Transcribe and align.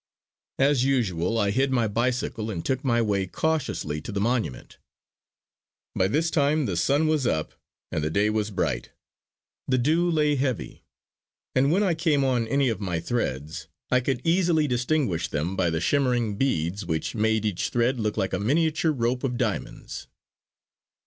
As 0.57 0.83
usual 0.83 1.37
I 1.37 1.51
hid 1.51 1.71
my 1.71 1.87
bicycle 1.87 2.49
and 2.49 2.65
took 2.65 2.83
my 2.83 3.03
way 3.03 3.27
cautiously 3.27 4.01
to 4.01 4.11
the 4.11 4.19
monument. 4.19 4.79
By 5.95 6.07
this 6.07 6.31
time 6.31 6.65
the 6.65 6.75
sun 6.75 7.05
was 7.05 7.27
up 7.27 7.53
and 7.91 8.03
the 8.03 8.09
day 8.09 8.31
was 8.31 8.49
bright; 8.49 8.89
the 9.67 9.77
dew 9.77 10.09
lay 10.09 10.35
heavy, 10.37 10.81
and 11.53 11.71
when 11.71 11.83
I 11.83 11.93
came 11.93 12.23
on 12.23 12.47
any 12.47 12.67
of 12.67 12.81
my 12.81 12.99
threads 12.99 13.67
I 13.91 13.99
could 13.99 14.21
easily 14.25 14.65
distinguish 14.67 15.27
them 15.27 15.55
by 15.55 15.69
the 15.69 15.79
shimmering 15.79 16.35
beads 16.35 16.83
which 16.83 17.13
made 17.13 17.45
each 17.45 17.69
thread 17.69 17.99
look 17.99 18.17
like 18.17 18.33
a 18.33 18.39
miniature 18.39 18.91
rope 18.91 19.23
of 19.23 19.37
diamonds. 19.37 20.07